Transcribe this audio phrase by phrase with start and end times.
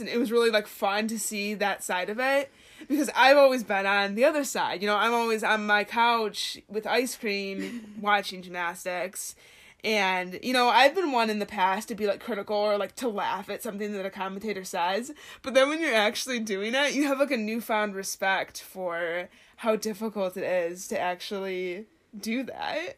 [0.00, 2.50] and it was really like fun to see that side of it
[2.88, 4.82] because I've always been on the other side.
[4.82, 9.34] You know, I'm always on my couch with ice cream watching gymnastics.
[9.82, 12.96] And, you know, I've been one in the past to be like critical or like
[12.96, 15.12] to laugh at something that a commentator says.
[15.42, 19.76] But then when you're actually doing it, you have like a newfound respect for how
[19.76, 21.86] difficult it is to actually
[22.18, 22.96] do that.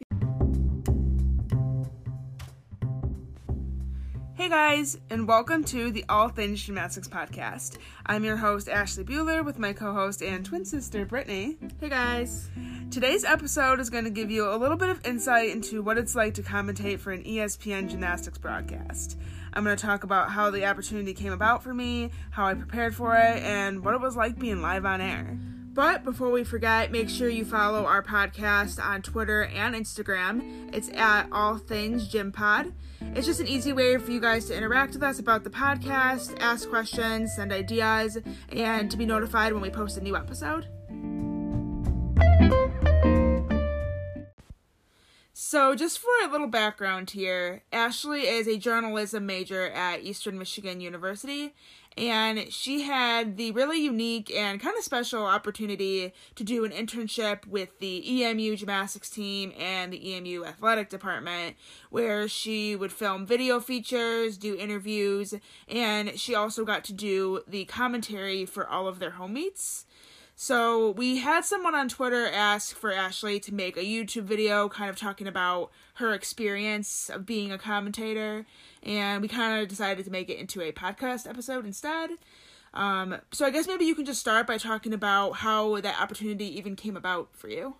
[4.35, 7.77] Hey guys, and welcome to the All Things Gymnastics podcast.
[8.03, 11.55] I'm your host, Ashley Bueller, with my co host and twin sister, Brittany.
[11.79, 12.49] Hey guys.
[12.89, 16.15] Today's episode is going to give you a little bit of insight into what it's
[16.15, 19.19] like to commentate for an ESPN gymnastics broadcast.
[19.53, 22.95] I'm going to talk about how the opportunity came about for me, how I prepared
[22.95, 25.37] for it, and what it was like being live on air.
[25.73, 30.69] But before we forget, make sure you follow our podcast on Twitter and Instagram.
[30.71, 32.71] It's at All Things Gym Pod.
[33.15, 36.39] It's just an easy way for you guys to interact with us about the podcast,
[36.39, 40.67] ask questions, send ideas, and to be notified when we post a new episode.
[45.35, 50.79] So, just for a little background here, Ashley is a journalism major at Eastern Michigan
[50.79, 51.55] University,
[51.97, 57.47] and she had the really unique and kind of special opportunity to do an internship
[57.47, 61.55] with the EMU gymnastics team and the EMU athletic department,
[61.89, 65.33] where she would film video features, do interviews,
[65.67, 69.87] and she also got to do the commentary for all of their home meets.
[70.35, 74.89] So we had someone on Twitter ask for Ashley to make a YouTube video kind
[74.89, 78.45] of talking about her experience of being a commentator,
[78.81, 82.11] and we kind of decided to make it into a podcast episode instead.
[82.73, 86.57] Um, so I guess maybe you can just start by talking about how that opportunity
[86.57, 87.75] even came about for you.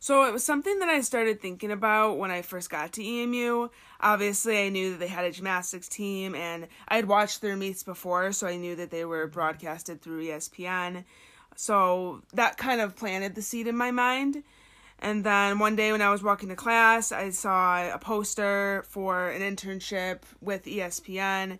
[0.00, 3.68] So it was something that I started thinking about when I first got to EMU.
[4.00, 7.82] Obviously, I knew that they had a gymnastics team and I had watched their meets
[7.82, 11.04] before, so I knew that they were broadcasted through ESPN.
[11.56, 14.42] So that kind of planted the seed in my mind.
[14.98, 19.28] And then one day when I was walking to class, I saw a poster for
[19.28, 21.58] an internship with ESPN.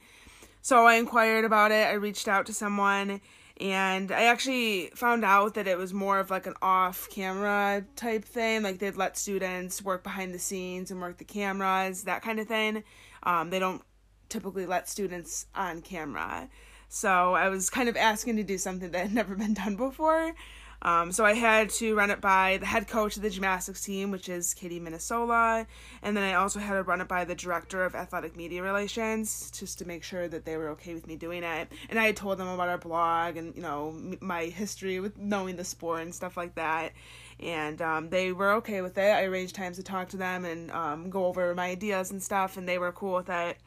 [0.63, 1.87] So I inquired about it.
[1.87, 3.21] I reached out to someone
[3.61, 8.25] and I actually found out that it was more of like an off camera type
[8.25, 8.63] thing.
[8.63, 12.47] Like they'd let students work behind the scenes and work the cameras, that kind of
[12.49, 12.85] thing.
[13.23, 13.83] Um, they don't
[14.29, 16.49] typically let students on camera.
[16.97, 20.35] So I was kind of asking to do something that had never been done before.
[20.81, 24.11] Um, so I had to run it by the head coach of the gymnastics team,
[24.11, 25.67] which is Katie Minasola,
[26.03, 29.51] and then I also had to run it by the director of athletic media relations,
[29.51, 31.71] just to make sure that they were okay with me doing it.
[31.91, 35.57] And I had told them about our blog and you know my history with knowing
[35.57, 36.93] the sport and stuff like that,
[37.41, 39.11] and um, they were okay with it.
[39.11, 42.57] I arranged times to talk to them and um, go over my ideas and stuff,
[42.57, 43.59] and they were cool with it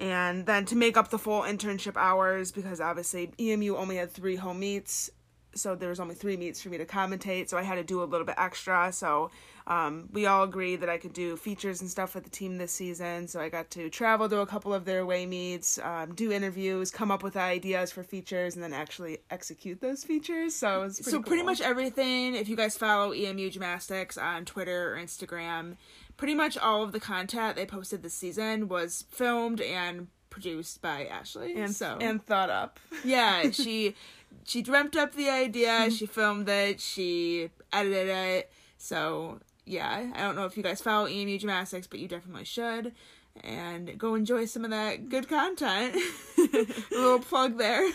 [0.00, 4.36] and then to make up the full internship hours because obviously EMU only had three
[4.36, 5.10] home meets
[5.54, 8.02] so there was only three meets for me to commentate so i had to do
[8.02, 9.30] a little bit extra so
[9.66, 12.72] um, we all agreed that i could do features and stuff for the team this
[12.72, 16.32] season so i got to travel to a couple of their away meets um, do
[16.32, 21.02] interviews come up with ideas for features and then actually execute those features so pretty
[21.02, 21.22] so cool.
[21.22, 25.76] pretty much everything if you guys follow emu gymnastics on twitter or instagram
[26.20, 31.06] pretty much all of the content they posted this season was filmed and produced by
[31.06, 31.58] Ashley.
[31.58, 32.78] And so and thought up.
[33.02, 33.96] Yeah, she
[34.44, 38.52] she dreamt up the idea, she filmed it, she edited it.
[38.76, 42.94] So yeah, I don't know if you guys follow EMU Gymnastics, but you definitely should.
[43.42, 45.96] And go enjoy some of that good content.
[46.38, 47.90] A little plug there.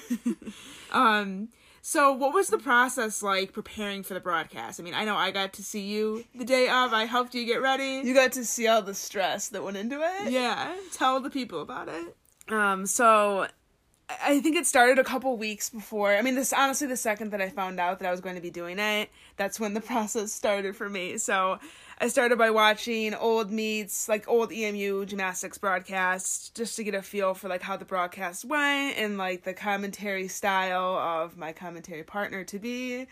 [0.91, 1.49] um
[1.87, 4.79] so, what was the process like preparing for the broadcast?
[4.79, 6.93] I mean, I know I got to see you the day of.
[6.93, 8.01] I helped you get ready.
[8.03, 10.31] You got to see all the stress that went into it.
[10.31, 12.15] Yeah, tell the people about it.
[12.51, 13.45] Um, so
[14.09, 16.15] I think it started a couple weeks before.
[16.15, 18.41] I mean, this honestly, the second that I found out that I was going to
[18.41, 21.19] be doing it, that's when the process started for me.
[21.19, 21.59] So
[21.97, 27.01] I started by watching old meets, like old EMU gymnastics broadcasts, just to get a
[27.01, 32.03] feel for like how the broadcast went and like the commentary style of my commentary
[32.03, 33.07] partner to be.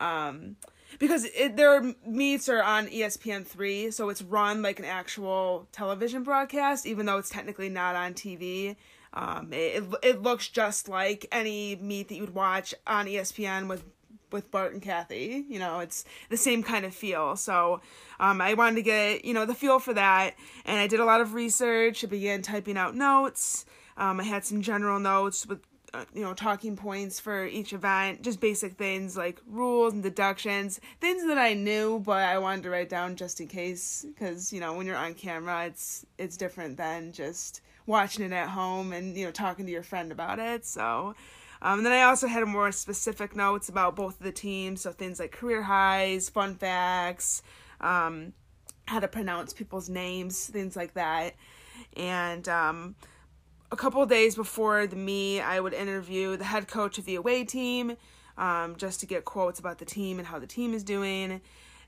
[0.00, 0.54] Um,
[1.00, 6.22] because it, their meets are on ESPN three, so it's run like an actual television
[6.22, 8.76] broadcast, even though it's technically not on TV.
[9.12, 13.84] Um, it it looks just like any meet that you'd watch on ESPN with
[14.32, 15.44] with Bart and Kathy.
[15.48, 17.36] You know, it's the same kind of feel.
[17.36, 17.80] So
[18.20, 20.34] um, I wanted to get you know the feel for that,
[20.64, 22.04] and I did a lot of research.
[22.04, 23.64] I began typing out notes.
[23.96, 25.60] Um, I had some general notes with
[25.94, 30.82] uh, you know talking points for each event just basic things like rules and deductions
[31.00, 34.60] things that i knew but i wanted to write down just in case because you
[34.60, 39.16] know when you're on camera it's it's different than just watching it at home and
[39.16, 40.64] you know talking to your friend about it.
[40.64, 41.16] So.
[41.60, 44.92] Um, and then I also had more specific notes about both of the teams, so
[44.92, 47.42] things like career highs, fun facts,
[47.80, 48.32] um,
[48.86, 51.34] how to pronounce people's names, things like that.
[51.96, 52.94] And um,
[53.70, 57.44] a couple days before the meet, I would interview the head coach of the away
[57.44, 57.96] team
[58.36, 61.40] um, just to get quotes about the team and how the team is doing.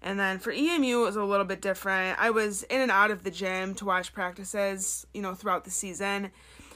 [0.03, 2.19] And then for EMU, it was a little bit different.
[2.19, 5.71] I was in and out of the gym to watch practices, you know, throughout the
[5.71, 6.31] season.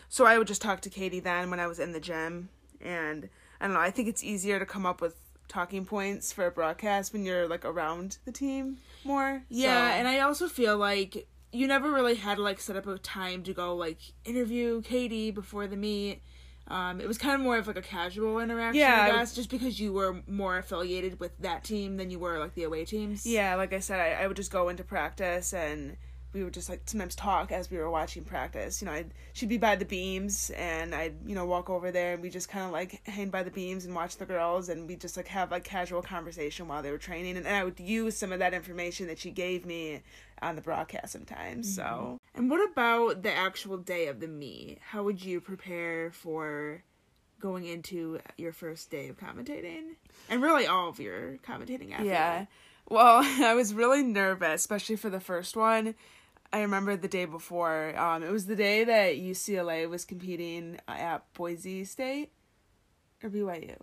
[0.08, 2.50] So I would just talk to Katie then when I was in the gym.
[2.84, 3.28] And
[3.60, 5.16] I don't know, I think it's easier to come up with
[5.48, 9.42] talking points for a broadcast when you're like around the team more.
[9.48, 9.98] Yeah, so.
[9.98, 13.42] and I also feel like you never really had to like set up a time
[13.44, 16.22] to go like interview Katie before the meet.
[16.66, 19.50] Um, it was kind of more of like a casual interaction, yeah, I guess, just
[19.50, 23.26] because you were more affiliated with that team than you were like the away teams.
[23.26, 25.98] Yeah, like I said, I, I would just go into practice and
[26.34, 28.82] we would just like sometimes talk as we were watching practice.
[28.82, 32.14] You know, I'd, she'd be by the beams and I'd, you know, walk over there
[32.14, 34.88] and we just kind of like hang by the beams and watch the girls and
[34.88, 37.36] we just like have like casual conversation while they were training.
[37.36, 40.02] And, and I would use some of that information that she gave me
[40.42, 41.78] on the broadcast sometimes.
[41.78, 41.88] Mm-hmm.
[41.88, 42.18] So.
[42.34, 44.78] And what about the actual day of the meet?
[44.84, 46.82] How would you prepare for
[47.38, 49.94] going into your first day of commentating?
[50.28, 52.38] And really all of your commentating after Yeah.
[52.40, 52.48] That?
[52.88, 55.94] Well, I was really nervous, especially for the first one
[56.54, 57.98] I remember the day before.
[57.98, 62.30] Um, it was the day that UCLA was competing at Boise State
[63.24, 63.76] or BYU.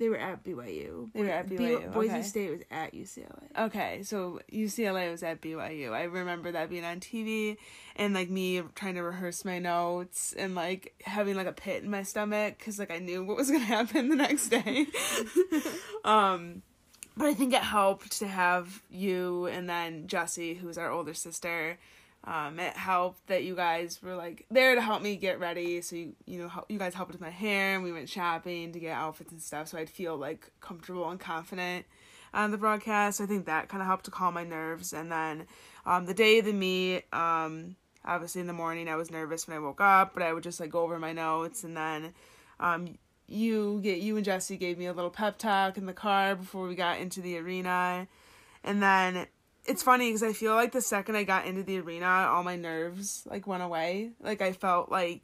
[0.00, 1.12] They were at BYU.
[1.12, 1.80] They were at BYU.
[1.82, 2.22] B- Boise okay.
[2.22, 3.44] State was at UCLA.
[3.56, 5.92] Okay, so UCLA was at BYU.
[5.92, 7.56] I remember that being on TV
[7.94, 11.90] and like me trying to rehearse my notes and like having like a pit in
[11.90, 14.88] my stomach because like I knew what was gonna happen the next day.
[16.04, 16.62] um,
[17.16, 21.78] but I think it helped to have you and then Jessie, who's our older sister.
[22.24, 25.80] Um, it helped that you guys were like there to help me get ready.
[25.80, 28.78] So you you know you guys helped with my hair and we went shopping to
[28.78, 29.68] get outfits and stuff.
[29.68, 31.84] So I'd feel like comfortable and confident
[32.32, 33.20] on the broadcast.
[33.20, 34.92] I think that kind of helped to calm my nerves.
[34.92, 35.46] And then
[35.84, 39.56] um, the day of the meet, um, obviously in the morning I was nervous when
[39.56, 42.14] I woke up, but I would just like go over my notes and then
[42.60, 42.98] um,
[43.32, 46.66] you get you and Jesse gave me a little pep talk in the car before
[46.68, 48.06] we got into the arena.
[48.64, 49.26] And then
[49.64, 52.56] it's funny because I feel like the second I got into the arena, all my
[52.56, 54.10] nerves like went away.
[54.20, 55.22] Like I felt like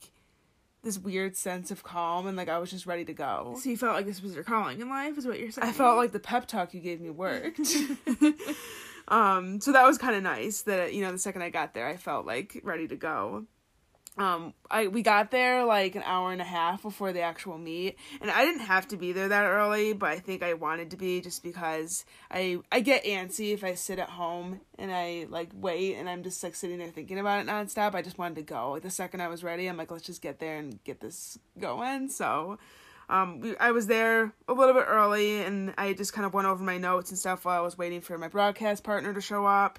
[0.82, 3.56] this weird sense of calm and like I was just ready to go.
[3.60, 5.68] So you felt like this was your calling in life, is what you're saying?
[5.68, 7.60] I felt like the pep talk you gave me worked.
[9.08, 11.86] um, so that was kind of nice that you know the second I got there,
[11.86, 13.46] I felt like ready to go
[14.18, 17.96] um i we got there like an hour and a half before the actual meet
[18.20, 20.96] and i didn't have to be there that early but i think i wanted to
[20.96, 25.50] be just because i i get antsy if i sit at home and i like
[25.54, 27.94] wait and i'm just like sitting there thinking about it nonstop.
[27.94, 28.72] I just wanted to go.
[28.72, 31.38] Like the second i was ready i'm like let's just get there and get this
[31.58, 32.08] going.
[32.08, 32.58] So
[33.10, 36.46] um, we, I was there a little bit early and I just kind of went
[36.46, 39.46] over my notes and stuff while I was waiting for my broadcast partner to show
[39.46, 39.78] up.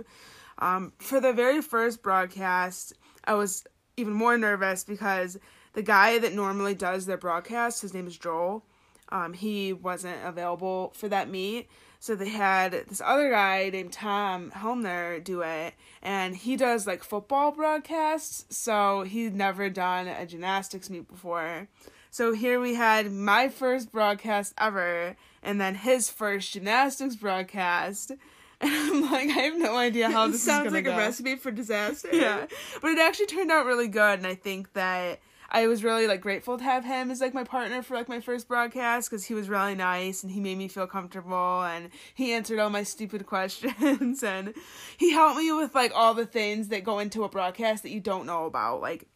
[0.57, 2.93] Um, for the very first broadcast,
[3.23, 3.63] I was
[3.99, 5.37] even more nervous because
[5.73, 8.63] the guy that normally does their broadcast, his name is Joel,
[9.09, 11.67] um, he wasn't available for that meet.
[12.01, 17.03] So they had this other guy named Tom Helmner do it, and he does like
[17.03, 18.45] football broadcasts.
[18.55, 21.67] So he'd never done a gymnastics meet before.
[22.09, 28.13] So here we had my first broadcast ever, and then his first gymnastics broadcast.
[28.61, 30.91] And I'm like, I have no idea how this sounds like go.
[30.91, 32.09] a recipe for disaster.
[32.11, 32.45] Yeah,
[32.81, 35.19] but it actually turned out really good, and I think that
[35.51, 38.19] I was really like grateful to have him as like my partner for like my
[38.19, 42.33] first broadcast because he was really nice and he made me feel comfortable and he
[42.33, 44.53] answered all my stupid questions and
[44.97, 47.99] he helped me with like all the things that go into a broadcast that you
[47.99, 49.07] don't know about like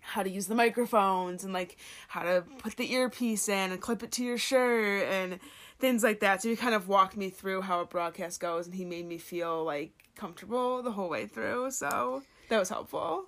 [0.00, 1.76] how to use the microphones and like
[2.08, 5.38] how to put the earpiece in and clip it to your shirt and
[5.80, 6.42] things like that.
[6.42, 9.18] So he kind of walked me through how a broadcast goes, and he made me
[9.18, 11.70] feel like comfortable the whole way through.
[11.70, 13.26] So that was helpful.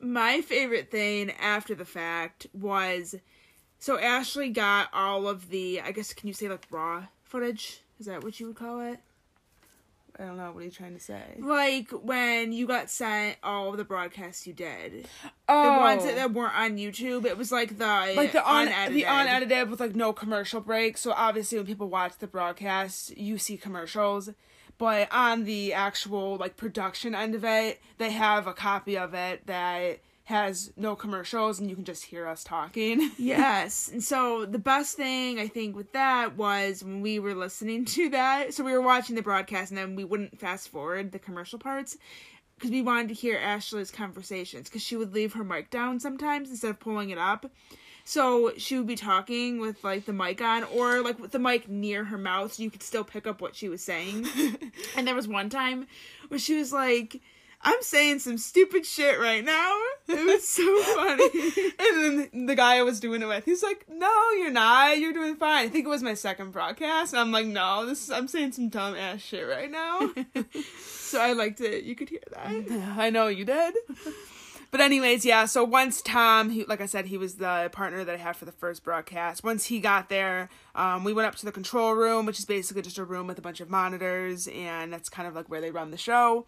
[0.00, 3.14] My favorite thing after the fact was
[3.78, 7.82] so Ashley got all of the, I guess, can you say like raw footage?
[7.98, 8.98] Is that what you would call it?
[10.18, 10.52] I don't know.
[10.52, 11.22] What are you trying to say?
[11.38, 15.08] Like when you got sent all the broadcasts you did.
[15.48, 15.74] Oh.
[15.74, 17.24] The ones that, that weren't on YouTube.
[17.24, 18.96] It was like the like the un- unedited.
[18.96, 20.98] the unedited with like no commercial break.
[20.98, 24.30] So obviously when people watch the broadcast, you see commercials.
[24.78, 29.46] But on the actual like production end of it, they have a copy of it
[29.46, 33.10] that has no commercials and you can just hear us talking.
[33.18, 33.90] yes.
[33.92, 38.08] And so the best thing I think with that was when we were listening to
[38.10, 38.54] that.
[38.54, 41.98] So we were watching the broadcast and then we wouldn't fast forward the commercial parts.
[42.56, 46.48] because we wanted to hear Ashley's conversations because she would leave her mic down sometimes
[46.48, 47.50] instead of pulling it up.
[48.06, 51.68] So she would be talking with like the mic on or like with the mic
[51.68, 54.26] near her mouth so you could still pick up what she was saying.
[54.96, 55.86] and there was one time
[56.28, 57.20] where she was like,
[57.66, 59.78] I'm saying some stupid shit right now.
[60.06, 61.30] It was so funny.
[61.78, 64.98] and then the guy I was doing it with, he's like, No, you're not.
[64.98, 65.66] You're doing fine.
[65.66, 67.14] I think it was my second broadcast.
[67.14, 70.10] And I'm like, No, this is, I'm saying some dumb ass shit right now.
[70.84, 71.84] so I liked it.
[71.84, 72.94] You could hear that.
[72.98, 73.74] I know you did.
[74.70, 75.46] But anyways, yeah.
[75.46, 78.44] So once Tom, he, like I said, he was the partner that I had for
[78.44, 79.44] the first broadcast.
[79.44, 82.82] Once he got there, um, we went up to the control room, which is basically
[82.82, 85.70] just a room with a bunch of monitors, and that's kind of like where they
[85.70, 86.44] run the show.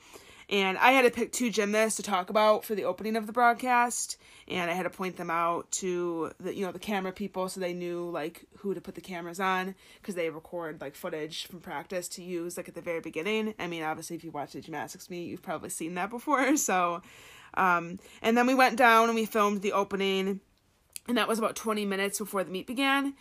[0.49, 3.33] And I had to pick two gymnasts to talk about for the opening of the
[3.33, 7.49] broadcast, and I had to point them out to the you know the camera people
[7.49, 11.47] so they knew like who to put the cameras on because they record like footage
[11.49, 13.55] from practice to use like at the very beginning.
[13.59, 17.03] I mean, obviously, if you watch the gymnastics meet, you've probably seen that before, so
[17.55, 20.41] um, and then we went down and we filmed the opening,
[21.09, 23.15] and that was about 20 minutes before the meet began.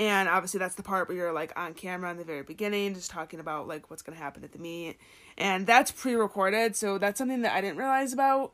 [0.00, 3.10] And obviously, that's the part where you're like on camera in the very beginning, just
[3.10, 4.96] talking about like what's gonna happen at the meet,
[5.38, 6.74] and that's pre-recorded.
[6.74, 8.52] So that's something that I didn't realize about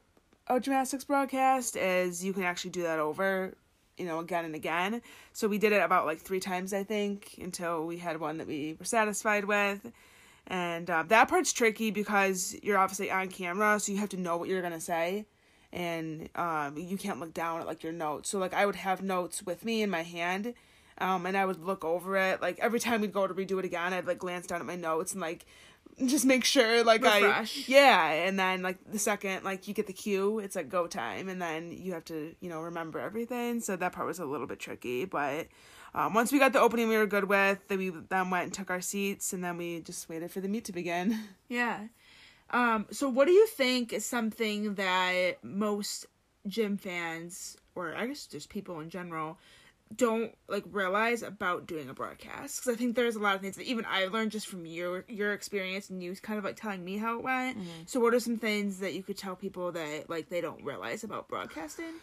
[0.48, 3.54] a gymnastics broadcast is you can actually do that over
[3.96, 7.34] you know again and again so we did it about like three times i think
[7.40, 9.90] until we had one that we were satisfied with
[10.48, 14.36] and uh, that part's tricky because you're obviously on camera, so you have to know
[14.36, 15.26] what you're gonna say,
[15.72, 18.30] and um, you can't look down at like your notes.
[18.30, 20.54] So like I would have notes with me in my hand,
[20.98, 22.40] um, and I would look over it.
[22.40, 24.76] Like every time we'd go to redo it again, I'd like glance down at my
[24.76, 25.46] notes and like
[26.06, 27.58] just make sure like Refresh.
[27.58, 30.86] I yeah, and then like the second like you get the cue, it's like go
[30.86, 33.60] time, and then you have to you know remember everything.
[33.60, 35.48] So that part was a little bit tricky, but
[35.94, 38.52] um, once we got the opening we were good with, then we then went and
[38.52, 41.18] took our seats, and then we just waited for the meet to begin.
[41.48, 41.86] Yeah.
[42.50, 46.06] Um, so what do you think is something that most
[46.46, 49.38] gym fans, or I guess just people in general,
[49.94, 53.56] don't like realize about doing a broadcast because I think there's a lot of things
[53.56, 56.84] that even I learned just from your your experience and you kind of like telling
[56.84, 57.58] me how it went.
[57.58, 57.68] Mm-hmm.
[57.86, 61.04] So what are some things that you could tell people that like they don't realize
[61.04, 61.94] about broadcasting?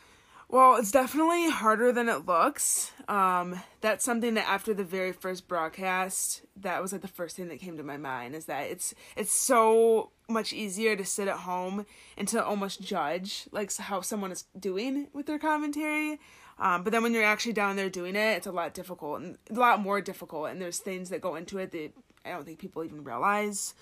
[0.50, 2.92] Well, it's definitely harder than it looks.
[3.08, 7.48] Um, that's something that after the very first broadcast, that was like the first thing
[7.48, 11.38] that came to my mind is that it's it's so much easier to sit at
[11.38, 11.86] home
[12.18, 16.20] and to almost judge like how someone is doing with their commentary.
[16.64, 19.38] Um, but then when you're actually down there doing it, it's a lot difficult and
[19.50, 20.50] a lot more difficult.
[20.50, 21.92] And there's things that go into it that
[22.26, 23.74] I don't think people even realize.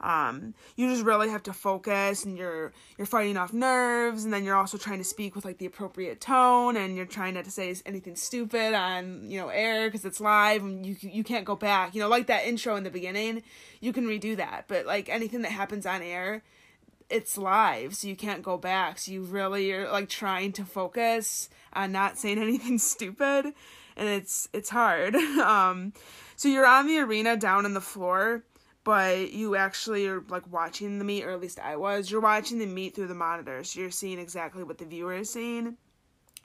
[0.00, 4.44] Um, you just really have to focus and you're you're fighting off nerves and then
[4.44, 7.50] you're also trying to speak with like the appropriate tone and you're trying not to
[7.50, 11.54] say anything stupid on you know air because it's live and you you can't go
[11.54, 13.42] back you know like that intro in the beginning
[13.82, 16.42] you can redo that but like anything that happens on air
[17.10, 21.50] it's live so you can't go back so you really are like trying to focus
[21.72, 23.52] on not saying anything stupid
[23.96, 25.92] and it's it's hard um
[26.36, 28.44] so you're on the arena down on the floor
[28.84, 32.10] but you actually are like watching the meet, or at least I was.
[32.10, 35.30] You're watching the meet through the monitor, so you're seeing exactly what the viewer is
[35.30, 35.76] seeing.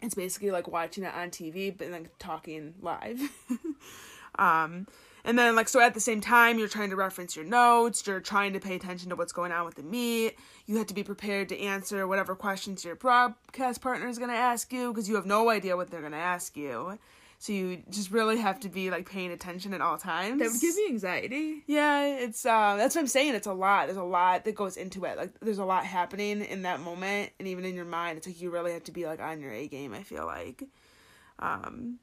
[0.01, 3.21] It's basically like watching it on TV, but then talking live.
[4.39, 4.87] um,
[5.25, 8.05] and then like so at the same time, you're trying to reference your notes.
[8.05, 10.37] You're trying to pay attention to what's going on with the meet.
[10.67, 14.37] You have to be prepared to answer whatever questions your broadcast partner is going to
[14.37, 16.97] ask you because you have no idea what they're going to ask you.
[17.39, 20.39] So you just really have to be like paying attention at all times.
[20.39, 21.63] That would give me anxiety.
[21.67, 23.35] Yeah, it's uh that's what I'm saying.
[23.35, 23.87] It's a lot.
[23.87, 25.17] There's a lot that goes into it.
[25.17, 28.17] Like there's a lot happening in that moment and even in your mind.
[28.17, 30.63] It's like you really have to be like on your A game, I feel like.
[31.39, 31.99] Um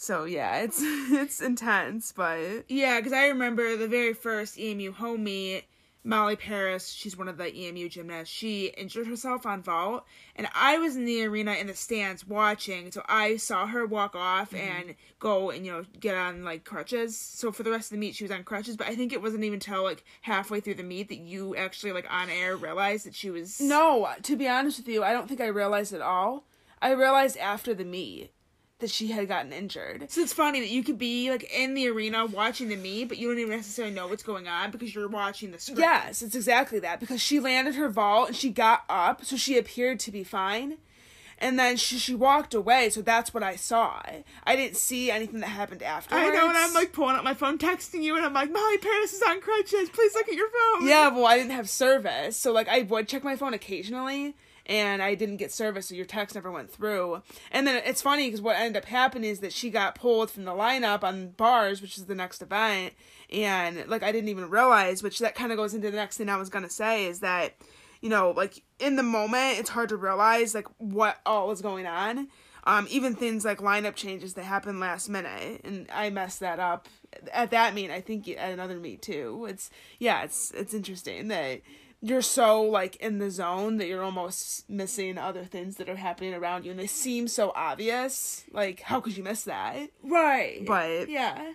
[0.00, 5.24] so yeah, it's it's intense, but yeah, because I remember the very first EMU home
[5.24, 5.64] meet
[6.02, 10.06] Molly Paris, she's one of the EMU gymnasts, she injured herself on vault.
[10.34, 12.90] And I was in the arena in the stands watching.
[12.90, 14.88] So I saw her walk off mm-hmm.
[14.88, 17.18] and go and, you know, get on like crutches.
[17.18, 18.78] So for the rest of the meet, she was on crutches.
[18.78, 21.92] But I think it wasn't even until like halfway through the meet that you actually,
[21.92, 23.60] like on air, realized that she was.
[23.60, 26.44] No, to be honest with you, I don't think I realized at all.
[26.80, 28.32] I realized after the meet
[28.80, 30.10] that she had gotten injured.
[30.10, 33.18] So it's funny that you could be like in the arena watching the meet, but
[33.18, 35.78] you don't even necessarily know what's going on because you're watching the screen.
[35.78, 39.56] Yes, it's exactly that because she landed her vault and she got up, so she
[39.56, 40.78] appeared to be fine.
[41.42, 44.02] And then she, she walked away, so that's what I saw.
[44.44, 46.28] I didn't see anything that happened afterwards.
[46.28, 48.76] I know, and I'm like pulling up my phone, texting you, and I'm like, Molly
[48.76, 49.88] Paris is on crutches.
[49.88, 50.86] Please look at your phone.
[50.86, 54.34] Yeah, well, I didn't have service, so like I would check my phone occasionally
[54.66, 57.22] and I didn't get service, so your text never went through.
[57.50, 60.44] And then it's funny because what ended up happening is that she got pulled from
[60.44, 62.94] the lineup on bars, which is the next event,
[63.32, 66.28] and like I didn't even realize, which that kind of goes into the next thing
[66.28, 67.54] I was gonna say is that
[68.00, 71.86] you know, like in the moment, it's hard to realize like what all was going
[71.86, 72.28] on.
[72.64, 76.88] Um, even things like lineup changes that happen last minute, and I messed that up
[77.32, 77.90] at that meet.
[77.90, 79.46] I think at another meet too.
[79.48, 81.62] It's yeah, it's it's interesting that
[82.02, 86.34] you're so like in the zone that you're almost missing other things that are happening
[86.34, 88.44] around you, and they seem so obvious.
[88.52, 89.90] Like, how could you miss that?
[90.02, 90.64] Right.
[90.66, 91.52] But yeah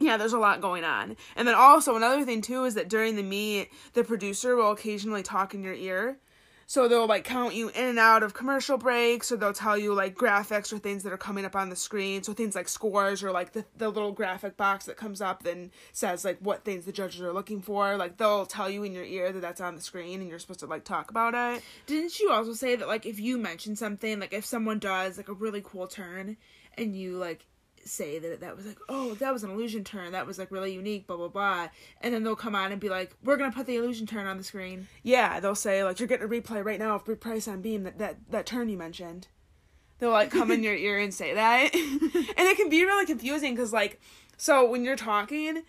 [0.00, 1.16] yeah, there's a lot going on.
[1.36, 5.22] And then also another thing too is that during the meet, the producer will occasionally
[5.22, 6.18] talk in your ear.
[6.70, 9.92] So they'll like count you in and out of commercial breaks, or they'll tell you
[9.92, 12.22] like graphics or things that are coming up on the screen.
[12.22, 15.72] So things like scores or like the, the little graphic box that comes up and
[15.92, 17.96] says like what things the judges are looking for.
[17.96, 20.60] Like they'll tell you in your ear that that's on the screen and you're supposed
[20.60, 21.64] to like talk about it.
[21.86, 25.28] Didn't you also say that like if you mention something, like if someone does like
[25.28, 26.36] a really cool turn
[26.78, 27.46] and you like
[27.84, 30.12] say that that was like, oh, that was an illusion turn.
[30.12, 31.68] That was like really unique, blah blah blah.
[32.00, 34.36] And then they'll come on and be like, we're gonna put the illusion turn on
[34.36, 34.88] the screen.
[35.02, 37.98] Yeah, they'll say like, you're getting a replay right now of Price on Beam that
[37.98, 39.28] that that turn you mentioned.
[39.98, 43.54] They'll like come in your ear and say that, and it can be really confusing
[43.54, 44.00] because like,
[44.36, 45.62] so when you're talking,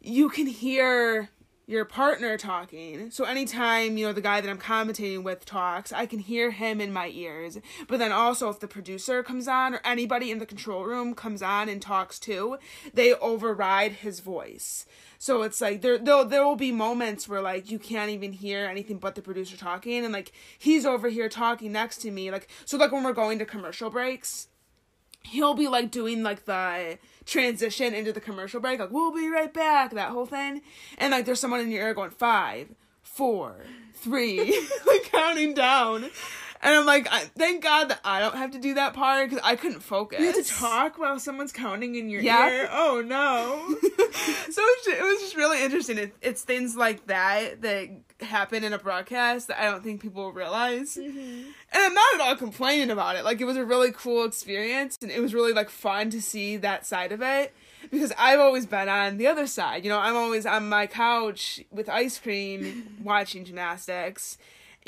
[0.00, 1.30] you can hear
[1.68, 3.10] your partner talking.
[3.10, 6.80] So anytime, you know, the guy that I'm commentating with talks, I can hear him
[6.80, 7.58] in my ears.
[7.86, 11.42] But then also if the producer comes on or anybody in the control room comes
[11.42, 12.56] on and talks too,
[12.94, 14.86] they override his voice.
[15.18, 18.64] So it's like there there there will be moments where like you can't even hear
[18.64, 22.48] anything but the producer talking and like he's over here talking next to me like
[22.64, 24.46] so like when we're going to commercial breaks
[25.22, 29.52] he'll be like doing like the transition into the commercial break, like we'll be right
[29.52, 30.62] back, that whole thing,
[30.96, 32.68] and like there's someone in your ear going five,
[33.02, 33.56] four,
[33.94, 34.38] three,
[34.86, 36.10] like counting down.
[36.60, 39.44] And I'm like, I, thank God that I don't have to do that part because
[39.44, 40.18] I couldn't focus.
[40.18, 42.50] You have to talk while someone's counting in your yeah.
[42.50, 42.68] ear.
[42.72, 43.76] Oh no!
[43.80, 45.98] so it was, just, it was just really interesting.
[45.98, 50.32] It, it's things like that that happen in a broadcast that I don't think people
[50.32, 50.96] realize.
[50.96, 51.18] Mm-hmm.
[51.18, 53.24] And I'm not at all complaining about it.
[53.24, 56.56] Like it was a really cool experience, and it was really like fun to see
[56.58, 57.54] that side of it
[57.90, 59.84] because I've always been on the other side.
[59.84, 64.38] You know, I'm always on my couch with ice cream watching gymnastics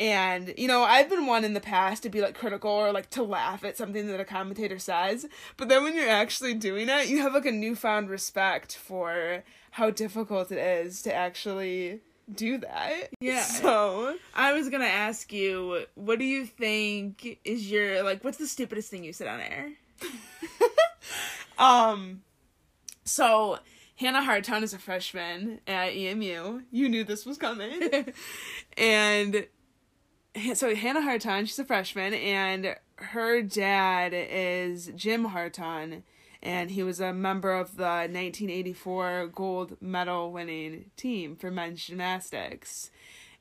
[0.00, 3.10] and, you know, I've been one in the past to be like critical or like
[3.10, 5.26] to laugh at something that a commentator says.
[5.58, 9.90] But then when you're actually doing it, you have like a newfound respect for how
[9.90, 12.00] difficult it is to actually
[12.34, 13.10] do that.
[13.20, 13.42] Yeah.
[13.42, 18.46] So I was gonna ask you, what do you think is your like what's the
[18.46, 19.72] stupidest thing you said on air?
[21.58, 22.22] um
[23.04, 23.58] so
[23.96, 26.62] Hannah Hartung is a freshman at EMU.
[26.70, 28.06] You knew this was coming.
[28.78, 29.46] and
[30.54, 36.02] so Hannah Hartung, she's a freshman, and her dad is Jim Hartung,
[36.42, 42.90] and he was a member of the 1984 gold medal winning team for men's gymnastics.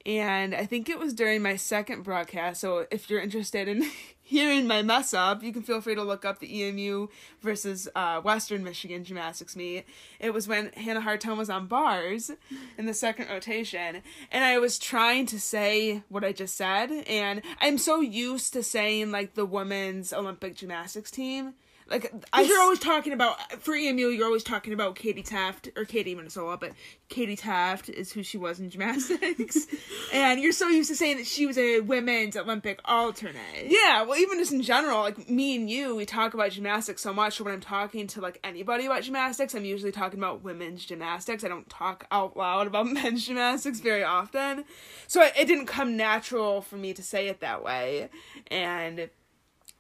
[0.06, 2.62] And I think it was during my second broadcast.
[2.62, 3.86] So if you're interested in
[4.24, 7.08] hearing my mess up, you can feel free to look up the EMU
[7.42, 9.86] versus uh, Western Michigan gymnastics meet.
[10.20, 12.32] It was when Hannah Hartung was on bars
[12.78, 17.42] in the second rotation, and I was trying to say what I just said, and
[17.60, 21.56] I'm so used to saying like the women's Olympic gymnastics team
[21.90, 25.86] like I, you're always talking about for EMU, you're always talking about Katie Teft or
[25.86, 26.72] Katie Minasola, but
[27.10, 29.68] Katie Teft is who she was in gymnastics,
[30.14, 33.66] and you're so used to saying that she was a women's Olympic alternate.
[33.66, 37.14] Yeah, well, even just in general, like me and you, we talk about gymnastics so
[37.14, 37.38] much.
[37.38, 41.44] So when I'm talking to like anybody about gymnastics, I'm usually talking about women's gymnastics.
[41.44, 44.66] I don't talk out loud about men's gymnastics very often,
[45.08, 48.10] so it, it didn't come natural for me to say it that way,
[48.48, 49.10] and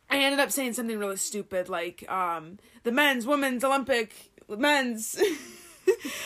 [0.10, 5.18] I ended up saying something really stupid like um the men's, women's, Olympic, men's.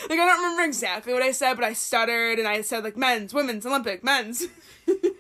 [0.10, 2.98] like I don't remember exactly what I said, but I stuttered and I said like
[2.98, 4.48] men's, women's, Olympic, men's.
[4.88, 5.16] you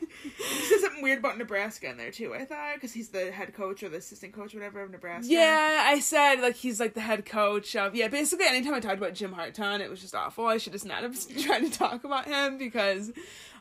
[0.69, 2.34] said something weird about Nebraska in there too.
[2.34, 5.32] I thought because he's the head coach or the assistant coach, whatever of Nebraska.
[5.32, 8.08] Yeah, I said like he's like the head coach of yeah.
[8.08, 10.47] Basically, anytime I talked about Jim Hartung, it was just awful.
[10.47, 13.12] I should just not have tried to talk about him because,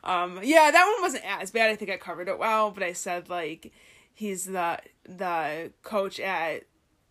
[0.03, 1.69] um, yeah, that one wasn't as bad.
[1.69, 3.71] I think I covered it well, but I said like
[4.13, 6.63] he's the the coach at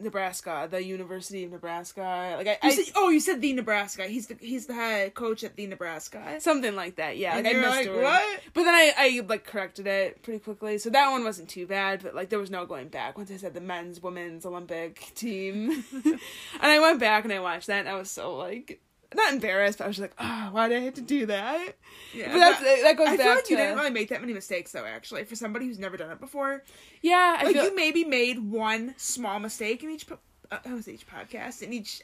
[0.03, 2.35] Nebraska, the University of Nebraska.
[2.37, 4.05] Like I, I said, oh, you said the Nebraska.
[4.07, 6.41] He's the he's the head coach at the Nebraska.
[6.41, 7.17] Something like that.
[7.17, 7.37] Yeah.
[7.37, 8.41] And like, you're like what?
[8.53, 12.03] But then I I like corrected it pretty quickly, so that one wasn't too bad.
[12.03, 15.85] But like there was no going back once I said the men's, women's Olympic team,
[16.05, 16.21] and
[16.61, 18.81] I went back and I watched that, and I was so like
[19.17, 21.75] not embarrassed, but I was just like, oh, why did I have to do that?
[22.15, 23.51] Yeah, but that's, that goes I back feel like to...
[23.51, 24.85] you didn't really make that many mistakes, though.
[24.85, 26.63] Actually, for somebody who's never done it before,
[27.01, 27.65] yeah, I like feel...
[27.65, 30.07] you maybe made one small mistake in each.
[30.07, 30.19] Po-
[30.51, 32.03] uh, was each podcast in each.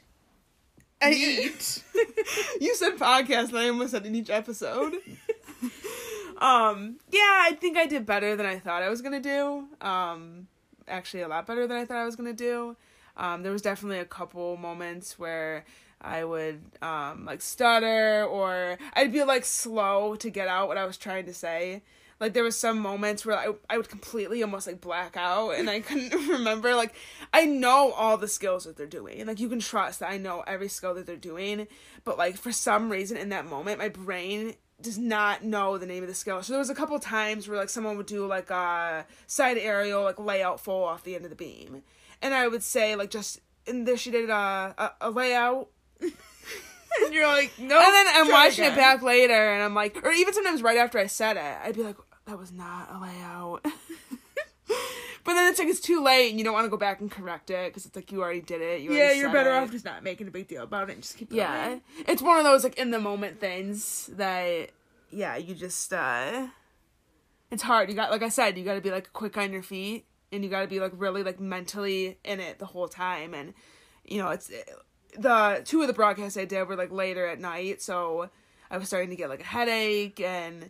[1.07, 1.79] Each.
[2.59, 4.93] you said podcast, and I almost said in each episode.
[6.39, 9.67] um, yeah, I think I did better than I thought I was gonna do.
[9.79, 10.47] Um,
[10.87, 12.75] actually, a lot better than I thought I was gonna do.
[13.15, 15.65] Um, there was definitely a couple moments where
[16.01, 20.85] I would um like stutter or I'd be like slow to get out what I
[20.85, 21.81] was trying to say.
[22.19, 25.69] Like there was some moments where I I would completely almost like black out and
[25.69, 26.93] I couldn't remember like
[27.33, 29.25] I know all the skills that they're doing.
[29.25, 31.67] Like you can trust that I know every skill that they're doing,
[32.03, 36.03] but like for some reason in that moment my brain does not know the name
[36.03, 36.41] of the skill.
[36.41, 40.03] So there was a couple times where like someone would do like a side aerial
[40.03, 41.83] like layout full off the end of the beam.
[42.21, 45.69] And I would say like just and there she did a a, a layout
[46.01, 47.77] and you're like, no.
[47.83, 48.73] And then I'm watching again.
[48.73, 51.75] it back later, and I'm like, or even sometimes right after I said it, I'd
[51.75, 53.63] be like, that was not a layout.
[55.23, 57.09] but then it's like it's too late, and you don't want to go back and
[57.09, 58.81] correct it because it's like you already did it.
[58.81, 59.57] You yeah, you're better it.
[59.57, 61.31] off just not making a big deal about it and just keep.
[61.31, 64.69] Yeah, it's one of those like in the moment things that,
[65.09, 65.91] yeah, you just.
[65.93, 66.47] uh
[67.51, 67.89] It's hard.
[67.89, 70.43] You got like I said, you got to be like quick on your feet, and
[70.43, 73.53] you got to be like really like mentally in it the whole time, and
[74.05, 74.51] you know it's
[75.17, 78.29] the two of the broadcasts I did were like later at night, so
[78.69, 80.69] I was starting to get like a headache and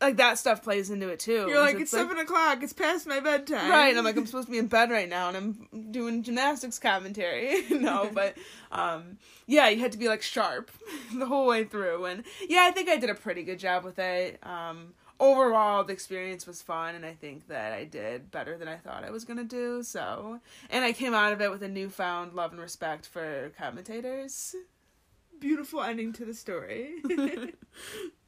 [0.00, 1.46] like that stuff plays into it too.
[1.48, 2.62] You're like, it's, it's seven like, o'clock.
[2.62, 3.70] It's past my bedtime.
[3.70, 3.88] Right.
[3.88, 6.78] And I'm like, I'm supposed to be in bed right now, and I'm doing gymnastics
[6.78, 7.64] commentary.
[7.70, 8.36] no, but
[8.72, 10.70] um, yeah, you had to be like sharp
[11.14, 13.98] the whole way through, and yeah, I think I did a pretty good job with
[13.98, 14.38] it.
[14.42, 18.76] Um, overall the experience was fun and I think that I did better than I
[18.76, 19.82] thought I was gonna do.
[19.82, 24.56] So and I came out of it with a newfound love and respect for commentators.
[25.38, 26.96] Beautiful ending to the story.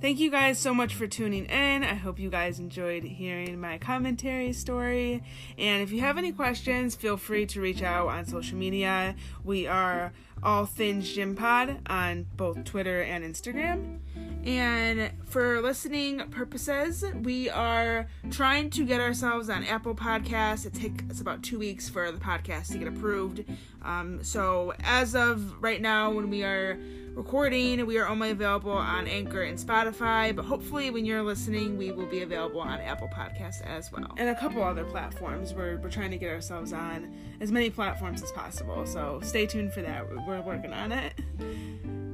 [0.00, 1.82] Thank you guys so much for tuning in.
[1.82, 5.24] I hope you guys enjoyed hearing my commentary story.
[5.58, 9.16] And if you have any questions, feel free to reach out on social media.
[9.42, 13.98] We are all things gym pod on both Twitter and Instagram.
[14.44, 20.64] And for listening purposes, we are trying to get ourselves on Apple Podcasts.
[20.64, 23.44] It takes about two weeks for the podcast to get approved.
[23.82, 26.78] Um, so as of right now, when we are
[27.18, 27.84] recording.
[27.84, 32.06] We are only available on Anchor and Spotify, but hopefully, when you're listening, we will
[32.06, 34.14] be available on Apple Podcasts as well.
[34.16, 35.52] And a couple other platforms.
[35.52, 39.72] We're, we're trying to get ourselves on as many platforms as possible, so stay tuned
[39.72, 40.08] for that.
[40.26, 41.12] We're working on it.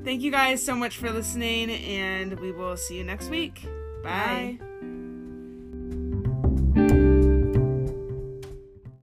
[0.05, 3.62] Thank you guys so much for listening, and we will see you next week.
[4.03, 4.59] Bye.
[4.59, 4.67] Bye.